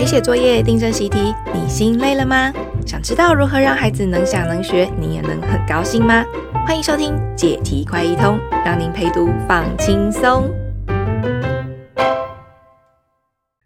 [0.00, 2.50] 陪写作业、订正习题，你心累了吗？
[2.86, 6.24] 想知道如何让孩子能想能学，你也能很高兴吗？
[6.66, 10.50] 欢迎收听解题快一通，让您陪读放轻松。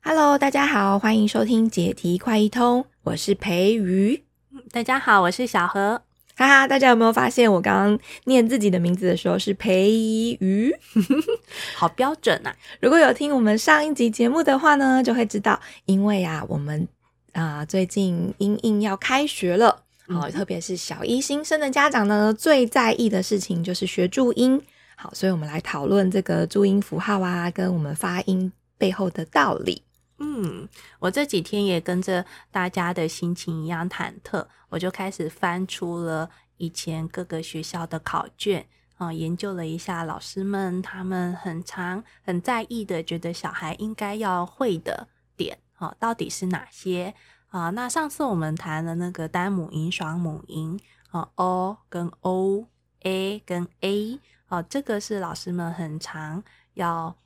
[0.03, 4.25] Hello，大家好，欢迎收听解题快一通，我是培瑜。
[4.73, 6.03] 大家好，我是小何。
[6.37, 9.93] 哈哈，大家有没有发现我刚刚念自己的名字的时候是培
[10.41, 10.75] 瑜？
[11.77, 12.55] 好标准啊！
[12.81, 16.89] 如果有听我们上一集节目的话呢，就会知道，因为啊，我们
[17.33, 24.61] 啊、呃、最近英英要开学了，好、哦，特别是小一新生的家长呢，最在意的事情就是学注音。
[24.97, 29.83] 好，所以我们来讨论这个注音符号啊，跟我们发音背后的道理。
[30.19, 30.69] 嗯，
[31.01, 47.13] 我这几天也跟着大家的心情一样忐忑，我就开始翻出了以前各个学校的考卷啊，研究了一下老师们他们很常很在意的，觉得小孩应该要会的点啊，到底是哪些
[47.49, 47.71] 啊？
[47.71, 50.79] 那上次我们谈了那个单母音、双母音
[51.11, 56.45] 啊，o 跟 o，a 跟 a，啊，这个是老师们很常
[56.75, 57.17] 要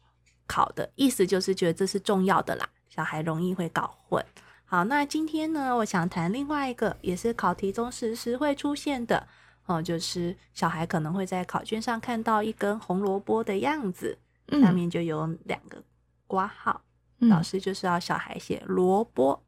[0.46, 2.66] 考的，意思就是觉得这是重要的啦。
[2.98, 4.20] 小孩容易会搞混。
[4.64, 9.24] 好，那今天呢，我想谈另外一个，也是考题中时时会出现的
[9.66, 14.18] 哦，就是小孩可能会在考卷上看到一根红萝卜的样子，
[14.48, 15.80] 嗯、上面就有两个
[16.26, 16.82] 括号，
[17.20, 19.44] 嗯、老师就是要小孩写萝卜。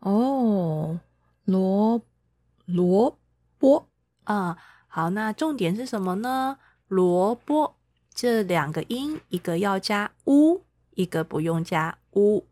[0.00, 1.00] 哦，
[1.46, 2.02] 萝
[2.66, 3.18] 萝
[3.56, 3.88] 卜
[4.24, 4.56] 啊、嗯，
[4.88, 6.58] 好，那重点是什么呢？
[6.86, 7.76] 萝卜
[8.12, 11.96] 这两个音，一个要加 u，一个不用加。
[12.14, 12.44] 乌，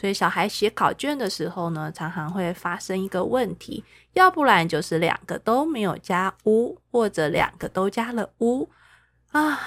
[0.00, 3.84] 所以小孩写考卷的时候呢，常常会发生一个问题，
[4.14, 8.68] 要不然就是两个都没有加屋，或者两个都加了屋
[9.32, 9.58] 啊。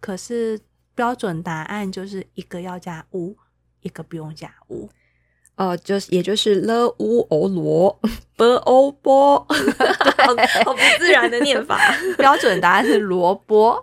[0.00, 0.60] 可是
[0.94, 3.36] 标准答案就是一个要加屋，
[3.80, 4.88] 一个不用加屋。
[5.56, 7.98] 哦、呃，就是也就是了乌欧罗，
[8.36, 9.38] b o 波，
[10.64, 11.78] 好不自然的念法。
[12.18, 13.82] 标准答案是萝卜。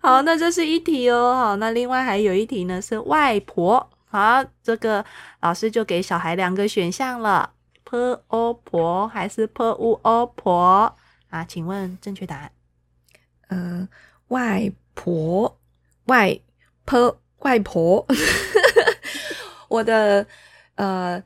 [0.00, 1.34] 好，那这是一题哦。
[1.34, 3.88] 好，那另外还有一题呢，是外婆。
[4.16, 5.04] 好，这个
[5.42, 7.52] 老师就给小孩两个选项了
[7.84, 10.96] ：p o 婆还是 p u o 婆
[11.28, 11.44] 啊？
[11.44, 12.50] 请问正确答案？
[13.48, 13.88] 嗯、呃，
[14.28, 15.58] 外婆，
[16.06, 16.40] 外
[16.86, 18.06] p 外婆。
[19.68, 20.26] 我的
[20.76, 21.22] 呃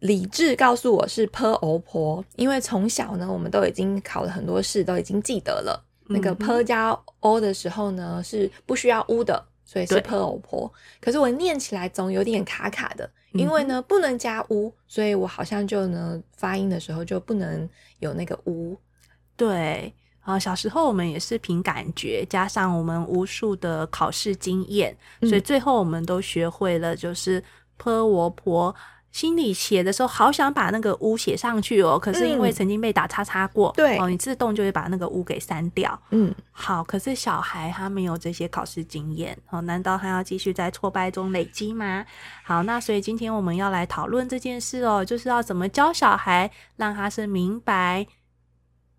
[0.00, 5.82] 理智告诉我是 p o 婆，因为从小呢，我们都已经考了很多试，都已经记得了。
[6.08, 6.90] 那个 p 加
[7.20, 9.46] o 的时候呢，是不需要 u 的。
[9.74, 17.68] 所以是 p o 婆，对可是我念起来总有点卡卡的，因为呢不能加 u，所以我好像就呢发音的时候就不能
[17.98, 18.78] 有那个 u。
[19.36, 27.42] 对啊，小时候我们也是凭感觉，加上我们无数的考试经验，所以最后我们都学会了，就是
[27.76, 28.72] p 我婆。
[29.14, 35.96] 心里写的时候，好想把那个“污”写上去哦，可是因为曾经被打叉叉过，嗯、对哦，你自动就会把那个“污”给删掉。
[36.10, 42.04] 嗯，好，可是小孩他没有这些考试经验哦，难道他要继续在挫败中累积吗？
[42.42, 48.04] 好，那所以今天我们要来讨论这件事哦，就是要怎么教小孩，让他是明白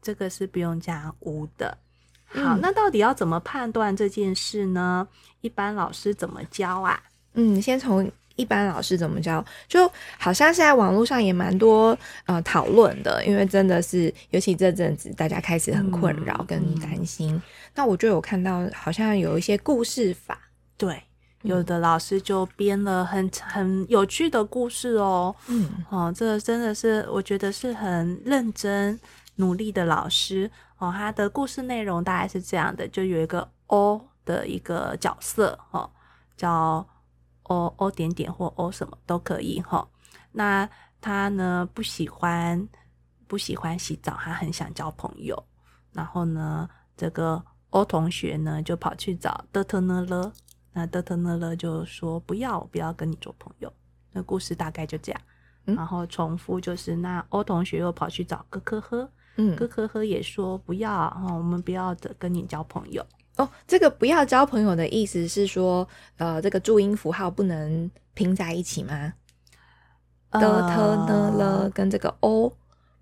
[0.02, 1.78] 这个是不用加“污”的。
[2.28, 5.10] 好，嗯、那到底要怎么判断这件事呢？
[5.42, 6.98] 一般老师怎么教啊？
[7.34, 8.10] 嗯，先从。
[8.36, 9.44] 一般老师怎么教？
[9.68, 17.34] 就好像现在网络上也蛮多呃讨论的，因为真的是，尤其这阵子大家开始很困扰跟担心。
[17.34, 17.42] 嗯嗯、
[17.76, 20.38] 那我就有看到，好像有一些故事法，
[20.78, 21.02] 对，
[21.44, 25.34] 有的老师就编了很很有趣的故事哦。
[25.48, 29.00] 嗯，哦，这真的是我觉得是很认真
[29.36, 30.94] 努力的老师哦。
[30.96, 35.90] 他的故事内容大概是这样的，就有一个 O 的一个角色哦，
[36.36, 36.86] 叫。
[37.46, 39.88] O o 点点或哦什么都可以哈。
[40.32, 40.70] 那
[41.02, 42.68] 他呢不喜欢
[43.28, 45.42] 不喜欢洗澡，他很想交朋友。
[45.92, 50.32] 然后呢，这个欧同学呢就跑去找德特呢了。
[50.74, 53.72] 那德特呢了就说不要不要跟你做朋友。
[54.12, 55.22] 那故事大概就这样。
[55.64, 63.04] 然后重复就是那欧同学又跑去找咯咯呵，嗯，咯咯呵也说不要哈，我们不要的跟你交朋友。
[63.38, 65.86] 哦，这个不要交朋友的意思是说，
[66.18, 69.14] 呃，这个注音符号不能拼在一起吗？
[70.32, 72.54] 的、特、呢、了跟这个 o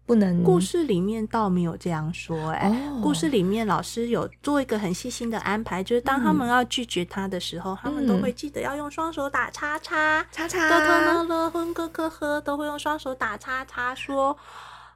[0.06, 0.44] 不能。
[0.44, 10.70] 故事里面倒没有这样说，哎，哦、故事里面老师有做一个很细心的安排，就是当他们要拒绝他的时候，嗯、他们都会记得要用双手打叉叉，叉叉。
[10.70, 14.36] 的、特、呢、了、哼、咯、咯、呵都会用双手打叉叉说。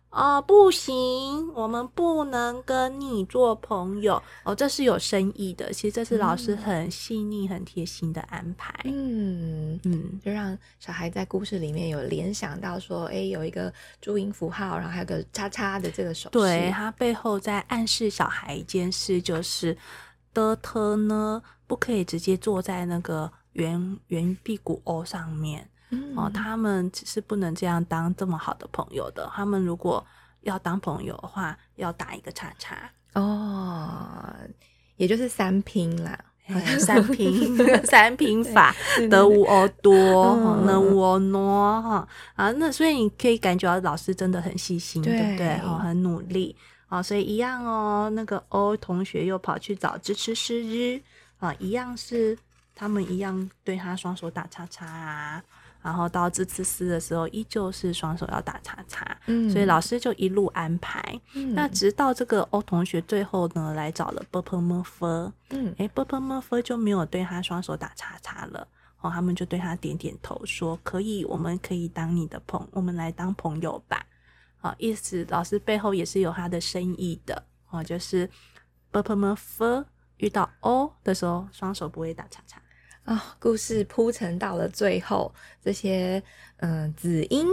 [0.10, 4.22] 哦，不行，我们不能跟你做朋友。
[4.44, 5.72] 哦，这是有深意的。
[5.72, 8.74] 其实这是老师很细腻、很贴心的安排。
[8.86, 13.72] 嗯嗯，就让小孩在故事里面有联想到说，哎，有一个
[14.02, 16.32] 注音符号，然后还有个叉叉的这个手势。
[16.32, 19.78] 对，他背后在暗示小孩一件事，就是
[20.34, 25.70] 的特呢，不可以直接坐在那个圆圆屁股 O 上面。
[25.90, 29.30] 嗯、哦，他们只是不能这样当这么好的朋友的。
[29.34, 30.06] 他们如果
[30.42, 34.34] 要当朋友的话，要打一个叉叉哦，
[34.98, 36.18] 也就是三拼啦，
[36.80, 38.76] 三拼 三拼法，
[39.10, 40.36] 得无哦多，
[40.66, 42.52] 能无哦挪哈啊。
[42.52, 45.60] 那所以你可以感觉到老师真的很细心，对，对不对？
[45.60, 46.56] 哦，很努力
[46.88, 47.04] 啊、哦。
[47.04, 51.02] 所以一样哦，那个 O 同学又跑去找支持师日
[51.40, 52.38] 啊，一样是
[52.76, 55.44] 他们一样对他双手打叉叉啊。
[55.88, 61.02] 然后到这次撕的时候，依旧是双手要打叉叉，嗯，所以老师就一路安排，
[61.34, 65.06] 嗯、那直到这个欧同学最后呢来找了波波莫夫，
[65.52, 68.68] 嗯，哎、欸，波波莫夫就没有对他双手打叉叉了，
[69.00, 74.06] 哦，他们就对他点点头说可以，我们可以当你的朋，我们来当朋友吧，
[74.60, 78.30] 好、哦，意思老师背后也是有他的深意的，哦，就是
[78.92, 79.86] 波波莫夫
[80.18, 82.62] 遇到 O 的时候，双手不会打叉叉。
[83.08, 85.34] 啊，故事铺陈到了最后，
[85.64, 86.22] 这些
[86.58, 87.48] 嗯，子音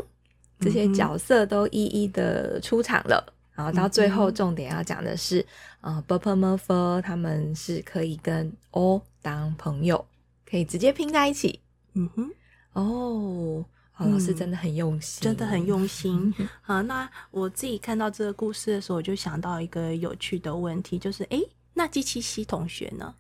[0.59, 3.25] 这些角色都一一的出场了。
[3.53, 5.47] 然后到最后，重点要讲的是，
[5.81, 10.05] 呃，Purple Murphy 他们是可以跟 O 当朋友，
[10.45, 11.61] 可以直接拼在一起。
[11.93, 12.31] 嗯哼，
[12.73, 13.65] 哦，
[13.99, 16.35] 老师真的很用心，真的很用心。
[16.63, 21.41] 啊，那我自己看到这个故事的时候，我就想到一个有趣的问题，就是，哎，
[21.73, 23.15] 那季七夕同学呢？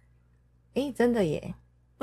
[0.74, 1.54] 哎，真的耶。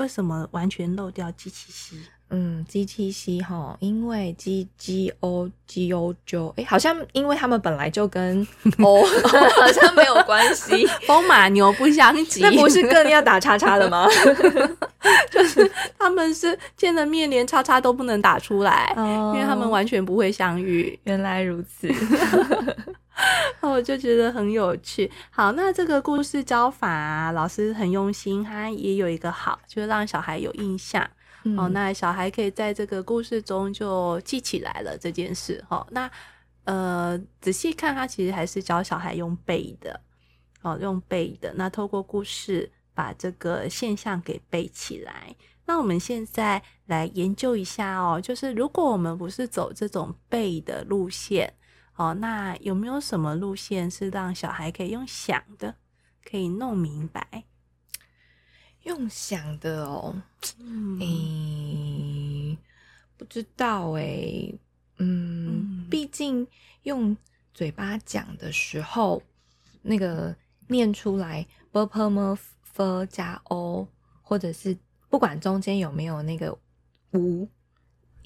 [0.02, 1.96] 为什么完全漏掉 G 七 C？？
[2.30, 8.44] 嗯，，G 七 C 哈，因为 G G O G O J，哎，好像因为他们本来就跟
[8.82, 14.08] O 好像没有关系， 风马牛不相及，那不是更要打叉叉的吗？
[15.30, 20.98] 就是他们是见了面连叉叉都不能打出来，哦，因为他们完全不会相遇。
[21.04, 21.88] 原来如此。
[23.60, 25.10] 我就觉得很有趣。
[25.30, 31.08] 好，那这个故事教法啊，老师很用心，他也有一个好，就是让小孩有印象。
[31.44, 35.64] 嗯、哦，那小孩可以在这个故事中就记起来了这件事。
[35.68, 36.10] 哦，那
[36.64, 40.00] 呃，仔细看，他其实还是教小孩用背的，
[40.62, 41.52] 哦，用背的。
[41.56, 45.34] 那透过故事把这个现象给背起来。
[45.64, 51.54] 那我们现在来研究一下哦，就是如果我们不是走这种背的路线。
[52.02, 55.76] 哦，那有没有什么路线是让小孩可以用想的，
[56.24, 57.44] 可以弄明白？
[58.82, 60.20] 用想的哦，
[60.58, 60.98] 嗯，
[63.16, 64.52] 不知道哎，
[64.98, 66.44] 嗯，毕竟
[66.82, 67.16] 用
[67.54, 69.22] 嘴巴讲的时候，
[69.82, 70.34] 那个
[70.66, 73.86] 念出来，purple f 加 o，
[74.22, 74.76] 或者是
[75.08, 76.58] 不管中间有没有那个
[77.12, 77.48] u，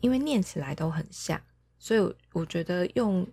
[0.00, 1.38] 因为念起来都很像，
[1.78, 3.28] 所以我觉得用。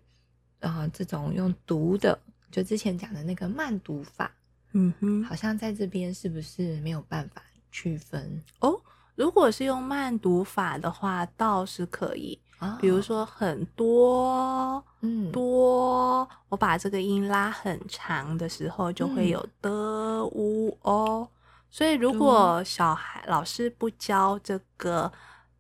[0.64, 2.18] 啊、呃，这种用读的，
[2.50, 4.32] 就之前讲的那个慢读法，
[4.72, 8.80] 嗯哼，好像在这边是不是没有办法区分哦？
[9.16, 12.40] 如果是用慢读法的话，倒是可以。
[12.60, 21.28] 哦、比如说很多，嗯，多，我把这个音拉很长的时候，就会有的呜哦。
[21.70, 25.12] 所以如果小孩老师不教这个，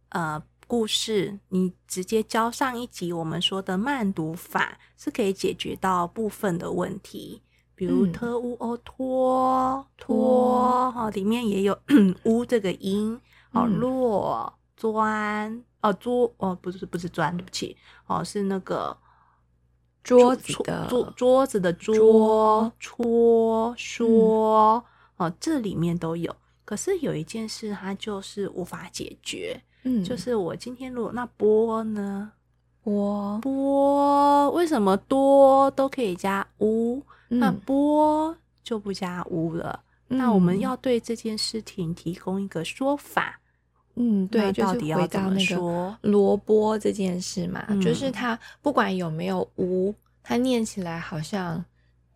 [0.09, 0.41] 呃。
[0.73, 7.43] 故事，你直接教上一集我们说的慢读法是可以解决到部分的问题，
[7.75, 11.79] 比如特乌哦拖拖哈，里面也有
[12.25, 17.77] 乌这个音哦，落砖哦桌哦不是不是砖，对不起
[18.07, 18.97] 哦，是那个
[20.03, 24.83] 桌子的桌桌子的桌戳说
[25.17, 26.35] 哦，这里面都有。
[26.65, 29.61] 可是有一件事，它就是无法解决。
[29.83, 32.31] 嗯，就是我今天如果那波呢，
[32.83, 33.39] 波。
[33.39, 40.17] 波为什么多都可以加乌，嗯，那波就不加乌了，嗯？
[40.17, 43.39] 那我们要对这件事情提供一个说法。
[43.95, 45.95] 嗯，对，到底要怎么说？
[46.01, 51.63] 萝卜这件事嘛，嗯，就是它不管有没有乌，它念起来好像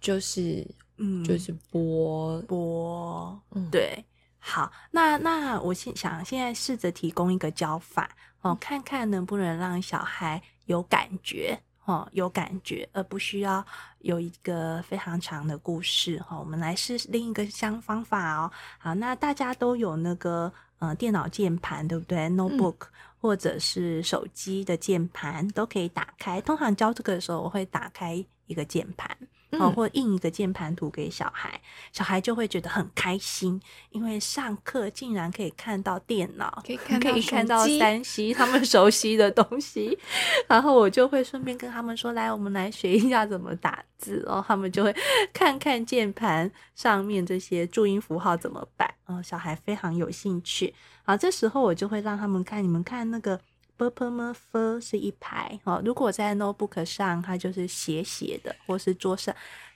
[0.01, 0.65] 就是
[0.97, 2.41] 嗯，就是波。
[2.47, 4.03] 波，嗯，对。
[4.47, 8.09] 好，那那我现想现在试着提供一个教法
[8.41, 13.63] 哦，看看能不能让小孩有感觉哦，有感觉，而不需要
[13.99, 16.39] 有一个非常长的故事哈、哦。
[16.39, 18.49] 我们来试另一个相方法哦。
[18.79, 22.87] 好，那大家都有那个呃电脑键盘对不对？Notebook，
[23.19, 26.39] 或者是手机的键盘都可以打开。
[26.39, 29.17] 通常教这个的时候，我会打开一个键盘。
[29.51, 31.61] 哦，或印一个键盘图给小孩，
[31.93, 33.61] 小孩就会觉得很开心，
[33.91, 39.97] 因为上课竟然可以看到电脑，可以看可以看到三 C 他们熟悉的东西，
[40.47, 44.93] 然后我就会顺便跟他们说：“来，我们来学一下怎么打字哦。”他们就会
[45.31, 50.73] 看看键盘上面这些注音符号怎么摆，哦，小孩非常有兴趣。
[51.03, 53.39] 好，这时候我就会让他们看，你们看那个。
[53.77, 59.33] B p m f 是一排哦，如果在 notebook 上，它就是斜斜的，或是桌上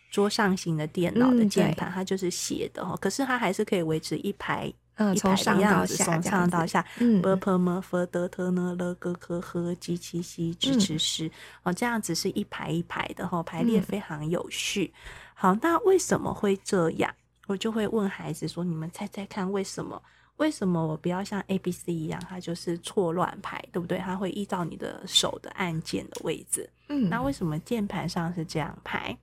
[0.10, 2.98] 桌上型的电脑的键盘，它就是斜的哦。
[3.00, 6.86] 可是它还是可以维持一排、嗯、一排的样子，从上到下。
[7.00, 11.32] 嗯，b p m f d t n l g k h j q x ch sh
[11.64, 14.94] 哦，这样子是一排一排的哈，排列非常有序。
[15.34, 17.14] 好，那为什么会这样？
[17.48, 20.02] 我就会问孩子说：“你们猜猜看，为什么？”
[20.42, 24.00] 为什么我不要像 A B C 一样，它就是错乱排，对不对？
[24.00, 26.68] 它会依照你的手的按键的位置。
[26.90, 29.16] 嗯，那为什么键盘上是这样排？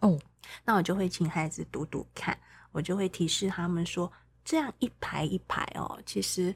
[0.00, 0.18] 哦，
[0.64, 2.38] 那我就会请孩子读读看，
[2.72, 4.10] 我就会提示他们说，
[4.42, 6.54] 这样一排一排哦，其实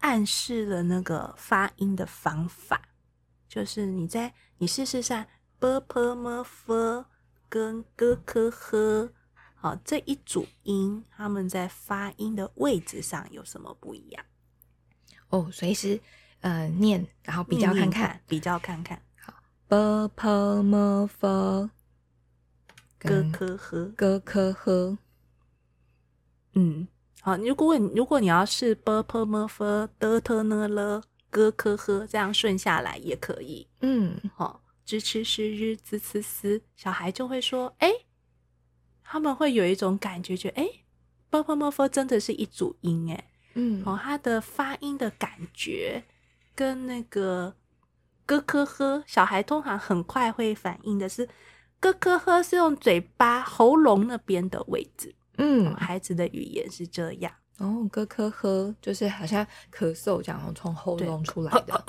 [0.00, 2.82] 暗示了那个发音的方法，
[3.48, 5.28] 就是你在你试试看
[5.60, 7.04] b p m f
[7.48, 9.12] 跟 g k h。
[9.62, 14.24] 好，这一组音，他们在发音的位置上有什么不一样？
[15.28, 16.00] 哦，随时
[16.40, 19.02] 呃念，然后比较看看，比较看看。
[19.20, 19.34] 好
[19.68, 20.28] ，b p
[20.62, 21.68] m f
[22.98, 24.96] g k h g k h，
[26.54, 26.88] 嗯，
[27.20, 33.68] 好，如果你如果你要是 b p m f d t n l g k h 这样顺下来也可以。
[33.82, 37.92] 嗯，好，支持是日滋呲丝，小孩就会说，哎。
[39.12, 40.68] 他们会有一种感觉，觉得哎
[41.30, 43.24] ，b p m f 真的是一组音哎，
[43.54, 46.04] 嗯，哦，它的发音的感觉
[46.54, 47.52] 跟那个
[48.24, 51.28] 咯咯呵小孩通常很快会反应的是
[51.80, 59.44] 咯咯呵是用嘴巴喉咙那边的位置，嗯，孩子的语言是这样，哦咯咯呵就是好像
[59.76, 61.82] 咳嗽这样从喉咙出来的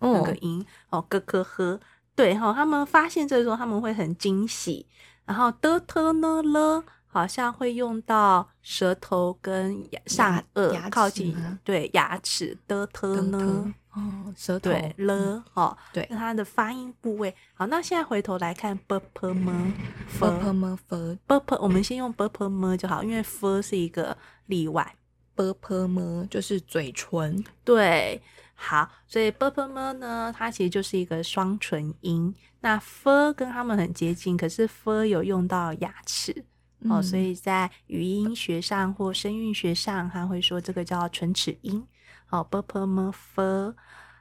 [0.00, 1.80] 那个音，哦咯咯呵
[2.14, 4.86] 对哈，他们发现这个时候他们会很惊喜。
[5.26, 17.34] 然后的特呢了，好像会用到舌头跟上颚靠近，对牙齿的特呢哦，舌头对了哦，对它的发音部位。
[17.54, 19.72] 好，那现在回头来看 b p m
[20.08, 24.16] f p m f b p，我们先用 b p m 就好，因为 f 是一个
[24.46, 24.94] 例外
[25.34, 28.20] ，b p m 就是嘴唇，对。
[28.66, 32.34] 好，所以 b p m 呢，它其实就是一个双唇音。
[32.60, 36.46] 那 f 跟他们很接近，可是 f 有用到牙齿、
[36.80, 41.86] 嗯、哦，所以在语音学上或声韵学上，他会说这个叫唇齿音。
[42.24, 43.74] 好，b p m f。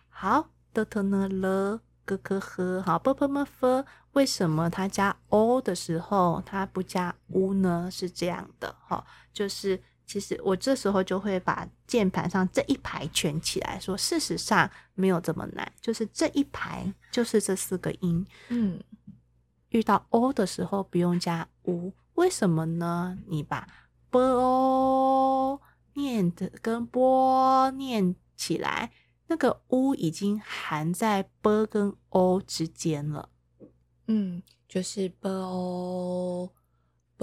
[0.09, 2.81] 好，d t n l g k h。
[2.81, 3.85] 好，b p m f。
[4.11, 7.89] 为什么它加 o 的时候它不加 u 呢？
[7.89, 9.81] 是这样的，哈，就是。
[10.13, 18.23] 其实我这时候就会把键盘上这一排圈起来说，事实上没有这么难，就是这一排就是这四个音。
[18.49, 18.79] 嗯，
[19.69, 23.17] 遇到 o 的时候不用加 u，为什么呢？
[23.25, 23.67] 你把
[24.11, 25.59] b o
[25.95, 28.91] 念的跟 b 念起来，
[29.25, 33.29] 那个 u 已经含在 b 跟 o 之间了。
[34.05, 36.51] 嗯，就是 b o。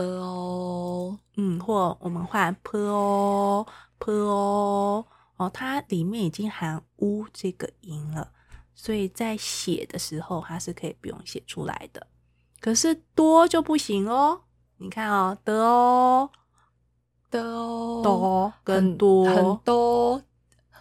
[0.02, 3.66] o，嗯，或我们换 p 哦
[3.99, 5.04] p o
[5.37, 8.33] 哦，它里面已经含 u 这个音了，
[8.75, 12.07] 所以在写的时候它是可以不用写出来的。
[12.61, 14.42] 可是多就不行哦，
[14.76, 16.30] 你看哦，的哦，
[17.30, 20.23] 的哦，多跟多很多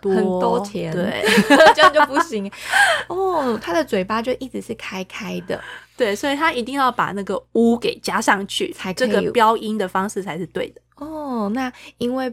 [0.02, 1.24] 多很多钱，对，
[1.76, 2.52] 这样就不行
[3.08, 3.58] 哦。
[3.62, 5.60] 他的嘴巴就一直是开开的。
[5.98, 10.82] 对，所以他一定要把那个呜给加上去，才这个标音的方式才是对的。
[10.96, 12.30] 哦，那因为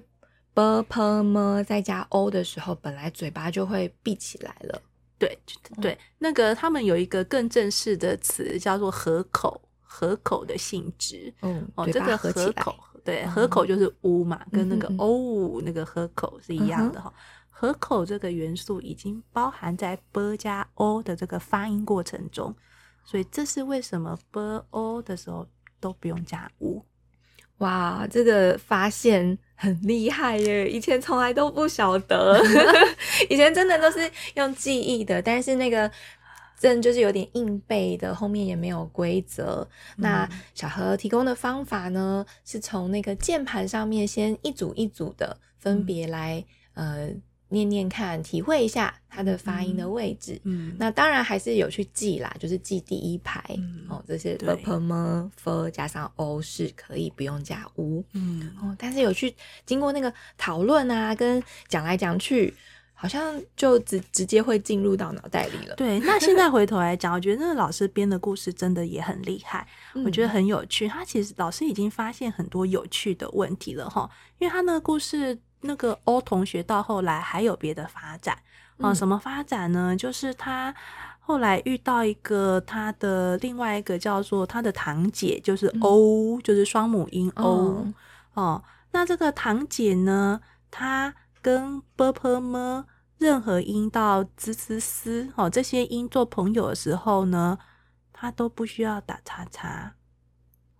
[0.54, 4.80] b p m 再加 o 的时候，本来嘴巴就会闭起来了。
[5.18, 5.38] 对，
[5.80, 11.32] 对，嗯、那个他们有一个更正式的词叫做合口，合口的性质。
[11.42, 17.12] 嗯，哦，这个合口，对，合口就是呜嘛，嗯、跟那个 o 那个合口是一样的哈。
[17.14, 17.20] 嗯、
[17.58, 22.54] 合口这个元素已经包含在 b 加 o 的这个发音过程中。
[23.02, 25.46] 所以这是为什么 b o 的时候
[25.80, 26.84] 都不用加 u。
[27.58, 30.68] 哇，这个发现很厉害耶！
[30.68, 32.38] 以前从来都不晓得，
[33.30, 35.90] 以前真的都是用记忆的，但是那个
[36.60, 39.66] 真就是有点硬背的，后面也没有规则。
[39.96, 46.44] 嗯、那小何提供的方法呢，是从那个键盘上面先一组一组的分别来、
[46.74, 47.14] 嗯、呃
[47.48, 50.40] 念念看，体会一下它的发音的位置。
[50.42, 58.04] 嗯，那当然还是有去记啦，就是记第一排、嗯、哦，这些 p p m f 加上 o 是可以不用加 u。
[58.14, 59.32] 嗯哦，但是有去
[59.64, 62.52] 经过那个讨论啊，跟讲来讲去，
[62.92, 65.76] 好像就直直接会进入到脑袋里了。
[65.76, 70.88] 对，那现在回头来讲，我觉得那个老师编的故事真的也很厉害，嗯、我觉得很有趣。
[70.88, 75.38] 他其实老师已经发现很多有趣的问题了哈，因为他那个故事。
[75.66, 78.38] 那个欧同学到后来还有别的发展
[78.78, 78.94] 啊？
[78.94, 79.94] 什么发展呢？
[79.96, 80.74] 就是他
[81.20, 87.86] 后来遇到一个他的另外一个叫做他的堂姐，就是欧，就是双母音欧
[88.34, 88.62] 哦。
[88.92, 92.86] 那这个堂姐呢，他跟波波么
[93.18, 97.58] 任何音到滋滋滋哦这些音做朋友的时候呢，
[98.12, 99.94] 他都不需要打叉叉。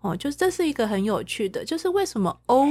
[0.00, 0.16] 哦。
[0.16, 2.66] 就是这是一个很有趣的，就是为什么欧？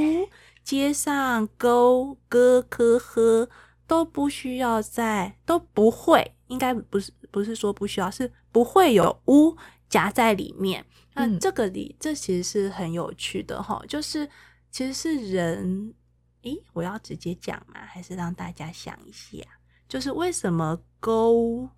[0.64, 3.48] 接上勾、哥、科、呵
[3.86, 9.56] 都不需要在，都不会，应该不是不是说不需要，是不会有乌
[9.88, 10.84] 夹在里面。
[11.14, 14.28] 那这个里，嗯、这其实是很有趣的哈，就是
[14.72, 15.94] 其实是人，
[16.42, 17.80] 诶，我要直接讲吗？
[17.86, 19.40] 还是让大家想一下，
[19.88, 21.70] 就是为什么勾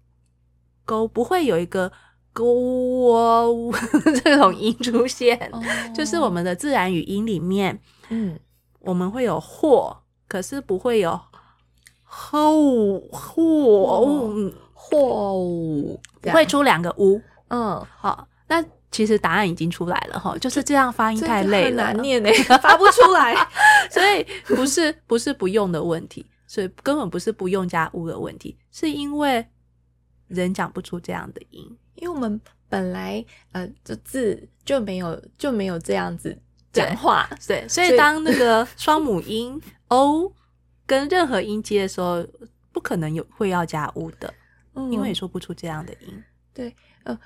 [0.85, 1.91] 勾不会有一个
[2.37, 3.71] 勾哦
[4.23, 5.35] 这种音出现？
[5.51, 5.61] 哦，
[5.95, 7.79] 就是我们的自然语音里面，
[8.09, 8.39] 嗯。
[8.79, 9.97] 我们会有或，
[10.29, 11.19] 可是不会有
[12.03, 14.05] 后或
[14.73, 17.21] 或，不会出两个乌。
[17.49, 23.35] 嗯，好，那其实答案已经出来了哈，就是这样发音太累了，难念诶， 发不出来，
[23.91, 29.45] 所以不是不是不用的问题，所以根本不是不用加乌的问题，是因为
[30.29, 32.39] 人讲不出这样的音，因为我们
[32.69, 36.37] 本来呃这字就没有就没有这样子。
[36.73, 40.31] 讲话对，所以当那个双母音 o
[40.85, 42.25] 跟任何音接的时候，
[42.71, 44.31] 不可能有会要加 u 的，
[44.75, 46.23] 嗯，因为也说不出这样的音。
[46.53, 47.17] 对，呃，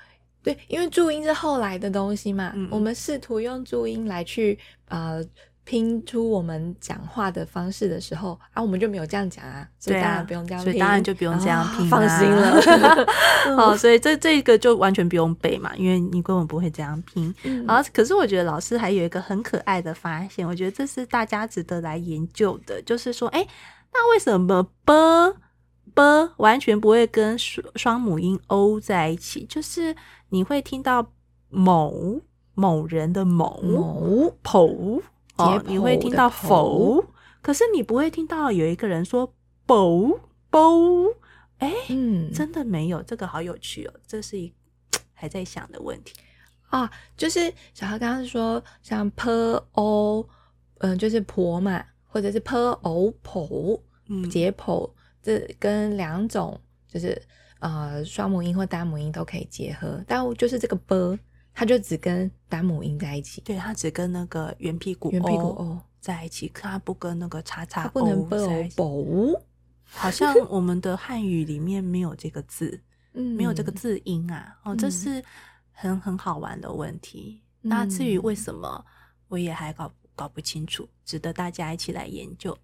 [0.42, 5.24] 对，因为注音是后来的东西嘛，嗯，我们试图用注音来去呃。
[5.64, 13.06] 拼出我们讲话的方式的时候啊，我们就没有这样讲啊，所以当然不用这样拼，所以当然就不用这样拼，啊，放心了。
[13.56, 17.32] 好，所以这这个就完全不用背嘛，因为你根本不会这样拼。
[17.44, 23.46] 嗯，然后可是我觉得老师还有一个很可爱的发现，我觉得这是大家值得来研究的，就是说，哎，
[23.92, 25.34] 那为什么 ㄅ
[25.94, 29.46] ㄅ 完全不会跟双双母音 o 在一起？
[29.48, 29.94] 就是
[30.30, 31.06] 你会听到
[31.50, 32.20] 某
[32.54, 35.00] 某人的某某剖。
[35.36, 37.04] 哦，你会听到否，
[37.40, 39.34] 可是你不会听到有一个人说
[39.66, 41.14] 啵啵，
[41.58, 44.52] 哎，嗯，真的没有，这个好有趣哦，这是一
[45.14, 46.14] 还在想的问题。
[46.68, 49.30] 啊，就是小何刚刚说像 p
[49.72, 50.28] o，
[50.78, 54.90] 嗯，就是婆嘛，或者是 p o 婆，嗯，解剖
[55.22, 57.20] 这跟两种就是
[57.60, 61.18] 呃双母音或单母音都可以结合，但就是这个 b。
[61.54, 68.76] 它就只跟单母音在一起，对，他只跟那个圆屁股圆屁股 o 在一起，他不跟那个叉叉不能在一起。
[69.84, 72.80] 好像我们的汉语里面没有这个字，
[73.12, 75.22] 嗯，没有这个字音啊，哦，这是
[75.70, 77.42] 很很好玩的问题。
[77.62, 78.84] 嗯、那至于为什么，
[79.28, 82.56] 我也还搞搞不清楚，值得大家一起来研究。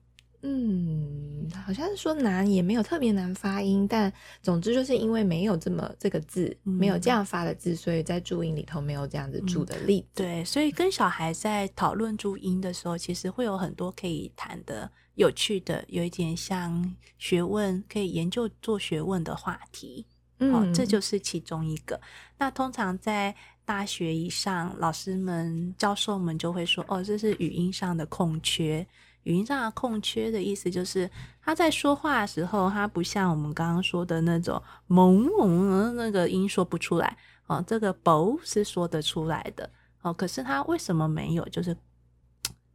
[0.43, 10.07] 嗯，好像是说难也没有特别难发音，但总之就是因为没有这么这个字，嗯、没有这样发的字，所以在注音里头没有这样子注的例子。
[10.07, 20.07] 嗯、对，所以跟小孩在讨论注音的时候，其实会有很多可以谈的、有趣的，有一点像学问，可以研究做学问的话题。
[20.39, 22.01] 嗯，哦、这就是其中一个。
[22.39, 28.87] 那通常在大学以上，老师们、教授们就会说：“哦，这是语音上的空缺。”
[29.29, 31.09] 语音上的空缺的意思就是，
[31.43, 37.15] 他在说话的时候，他不像我们刚刚说的那种萌萌那个音说不出来
[37.47, 37.63] 哦。
[37.67, 41.47] 这个薄是说得出来的哦，可是他为什么没有？
[41.51, 41.77] 就是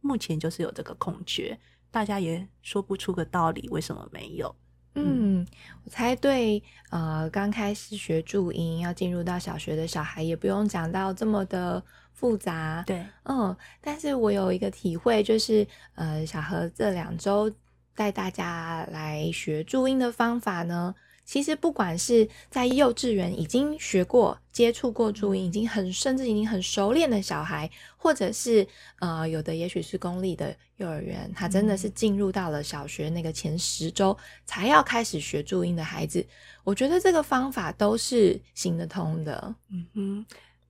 [0.00, 1.58] 目前就是有这个空缺，
[1.90, 4.54] 大家也说不出个道理，为什么没有？
[4.94, 5.46] 嗯，
[5.84, 6.62] 我猜对。
[6.90, 11.82] 呃，刚开始学注音，要进入到小学的小孩，也不用讲到这么的。
[12.16, 17.52] 复杂，对，嗯，但是我有一个体会，就是，呃，小何这两周
[17.96, 28.66] 带大家来学注音的方法呢，其实不管是在幼稚园已经学过、接触过注音，已经很甚至已经很熟练的小孩，或者是
[29.00, 36.24] 呃，有的也许是公立的幼儿园，他真的是进入到了小学那个前十周才要开始学注音的孩子，
[36.62, 40.26] 我觉得这个方法都是行得通的，嗯哼。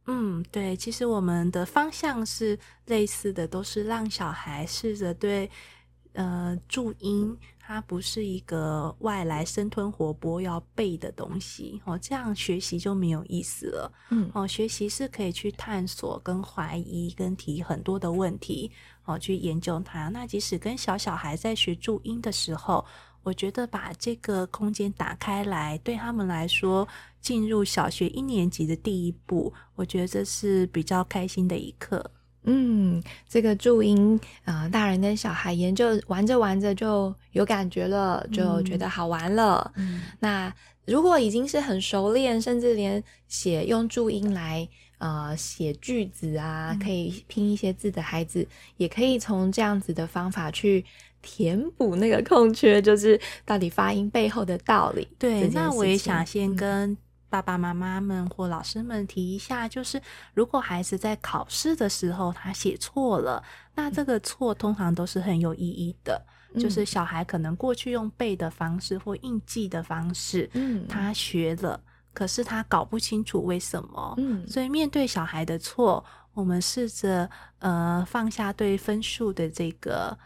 [0.06, 5.50] 嗯，对，其实我们的方向是类似的，都是让小孩试着对
[6.12, 7.34] 呃，注音
[7.66, 13.92] 它不是一个外来生吞活剥要背的东西哦，这样学习就没有意思了。
[14.10, 18.70] 嗯，哦，学习是可以去探索、跟怀疑、跟提很多的问题
[19.06, 20.08] 哦，去研究它。
[20.08, 22.84] 那即使跟小小孩在学注音的时候，
[23.22, 26.86] 我觉得把这个空间打开来，对他们来说，
[27.22, 32.10] 进入小学一年级的第一步，我觉得这是比较开心的一刻。
[32.44, 39.72] 嗯，这个注音啊、呃，大人跟小孩研究玩着玩着就有感觉了，就觉得好玩了。
[39.76, 40.54] 嗯，那
[40.86, 50.84] 如果已经是很熟练，甚至连写用注音来呃写句子啊，嗯、可以拼一些字的孩子，也可以从这样子的方法去
[51.22, 55.08] 填补那个空缺，就是到底发音背后的道理。
[55.18, 56.98] 对，那我也想先跟、嗯。
[57.34, 60.00] 爸爸妈妈们或老师们提一下，就是
[60.34, 63.42] 如果孩子在考试的时候他写错了，
[63.74, 66.24] 那这个错通常都是很有意义的。
[66.52, 71.80] 嗯、就是小孩可能过去用背的方式或印记的方式，嗯，他学了，
[72.12, 74.14] 可是他搞不清楚为什么。
[74.18, 80.16] 嗯，所以面对小孩的错，我们试着呃放下对分数的这个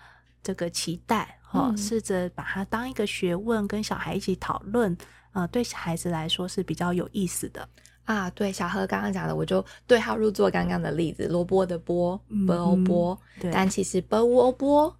[0.42, 4.94] 这个期待，哈、嗯，试着把它当一个学问，跟小孩一起讨论。
[5.32, 7.68] 呃，对孩子来说是比较有意思的
[8.04, 8.28] 啊。
[8.30, 10.50] 对，小何刚刚讲的，我就对号入座。
[10.50, 13.18] 刚刚的例子，萝卜的卜，波欧波，
[13.52, 14.96] 但其实波乌欧波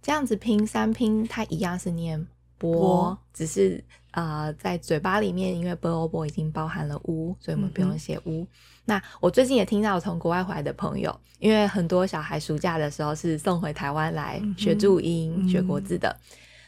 [0.00, 2.26] 这样子拼三拼，它一样是念
[2.58, 3.82] 波，只是
[4.12, 8.42] 呃在嘴巴里面，因为波欧波已经包含了乌，所以我们不用写乌。
[8.42, 8.48] 嗯、
[8.84, 16.14] 那我最近也听到从国外回来的朋友，因为很多小孩暑假的时候是送回台湾来学注音、嗯、学国字的。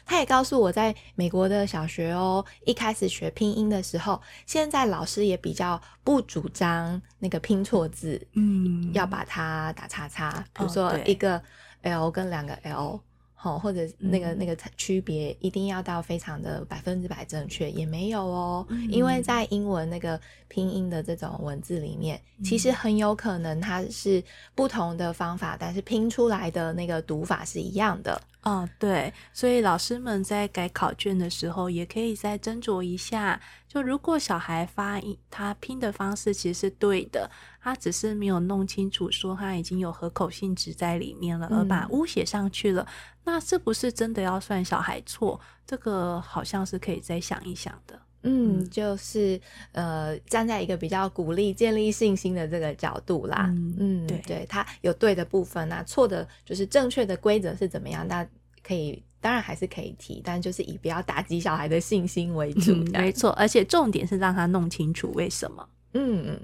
[0.07, 11.39] 他也告诉我，在美国的小学哦，一开始学拼音的时候，现在老师也比较不主张那个拼错字，嗯，要把它打叉叉，比如说一个
[11.81, 13.01] L 跟两个 L。
[13.39, 24.21] 好，或者那个、嗯、那个区别一定要到非常的百分之百正确，也没有哦，嗯、因为在英文那个拼音的这种文字里面，嗯、其实很有可能它是
[24.55, 28.19] 不同的方法，但是拼出来的那个读法是一样的。
[28.47, 33.41] 哦，对，所以老师们在改考卷的时候，也可以再斟酌一下。
[33.67, 37.29] 就如果小孩发音，他拼的方式其实是对的，
[37.59, 42.87] 他只是没有弄清楚，说他已经有合口性质在里面了，而把“乌”写上去了，嗯、
[43.25, 45.37] 那是不是真的要算小孩错？
[45.65, 47.99] 这个好像是可以再想一想的。
[48.23, 49.39] 嗯，就是
[49.73, 53.45] 呃，站在一个比较鼓励、建立信心的这个角度啦。
[53.49, 58.05] 嗯，嗯对，对，他有对的部分，那错的就是正确的规则是怎么样？
[58.07, 58.27] 那
[58.67, 59.03] 可以。
[59.19, 62.71] 当然还是可以提，但就是以不要打击小孩的信心为主。
[62.71, 65.67] 嗯，没错，而且重点是让他弄清楚为什么。
[65.95, 66.39] 嗯，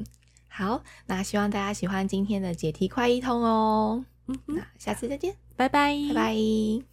[0.48, 4.04] 好，那希望大家喜欢今天的解题快一通哦。
[4.26, 6.82] 嗯哼，那下次再见，拜拜，拜拜。